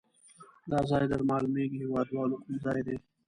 [0.71, 2.95] دا ځای در معلومیږي هیواد والو کوم ځای ده؟